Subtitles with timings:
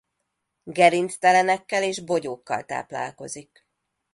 [0.63, 3.65] Gerinctelenekkel és bogyókkal táplálkozik.